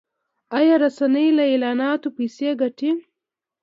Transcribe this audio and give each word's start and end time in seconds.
آیا 0.57 0.75
رسنۍ 0.83 1.27
له 1.37 1.43
اعلاناتو 1.51 2.07
پیسې 2.17 2.49
ګټي؟ 2.61 2.91